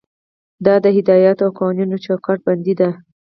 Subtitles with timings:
[0.65, 2.89] دا د هدایاتو او قوانینو چوکاټ بندي ده.